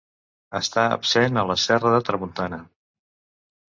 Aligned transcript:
Està 0.59 0.85
absent 0.95 1.39
a 1.43 1.45
la 1.51 1.59
Serra 1.67 1.95
de 1.99 2.03
Tramuntana. 2.11 2.65